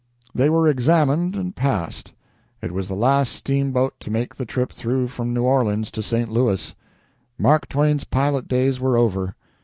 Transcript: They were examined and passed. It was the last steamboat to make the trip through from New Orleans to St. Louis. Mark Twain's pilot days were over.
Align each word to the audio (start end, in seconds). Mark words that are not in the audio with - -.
They 0.33 0.49
were 0.49 0.67
examined 0.67 1.35
and 1.35 1.55
passed. 1.55 2.11
It 2.59 2.71
was 2.71 2.87
the 2.87 2.95
last 2.95 3.31
steamboat 3.33 3.99
to 3.99 4.09
make 4.09 4.33
the 4.33 4.47
trip 4.47 4.73
through 4.73 5.09
from 5.09 5.31
New 5.31 5.43
Orleans 5.43 5.91
to 5.91 6.01
St. 6.01 6.27
Louis. 6.31 6.73
Mark 7.37 7.69
Twain's 7.69 8.03
pilot 8.05 8.47
days 8.47 8.79
were 8.79 8.97
over. 8.97 9.35